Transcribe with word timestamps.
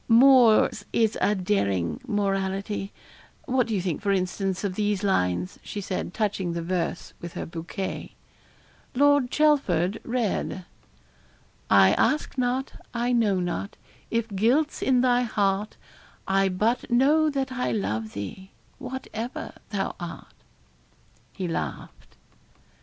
'Moore's 0.07 0.83
is 0.91 1.15
a 1.21 1.35
daring 1.35 2.01
morality 2.07 2.91
what 3.45 3.67
do 3.67 3.75
you 3.75 3.81
think, 3.83 4.01
for 4.01 4.11
instance, 4.11 4.63
of 4.63 4.73
these 4.73 5.03
lines?' 5.03 5.59
she 5.61 5.79
said, 5.79 6.11
touching 6.11 6.53
the 6.53 6.61
verse 6.63 7.13
with 7.21 7.33
her 7.33 7.45
bouquet. 7.45 8.15
Lord 8.95 9.29
Chelford 9.29 9.99
read 10.03 10.65
I 11.69 11.91
ask 11.93 12.35
not, 12.35 12.73
I 12.95 13.11
know 13.11 13.39
not, 13.39 13.77
if 14.09 14.27
guilt's 14.29 14.81
in 14.81 15.01
thy 15.01 15.21
heart 15.21 15.77
I 16.27 16.49
but 16.49 16.89
know 16.89 17.29
that 17.29 17.51
I 17.51 17.71
love 17.71 18.13
thee, 18.13 18.49
whatever 18.79 19.53
thou 19.69 19.95
art.' 19.99 20.33
He 21.31 21.47
laughed. 21.47 22.15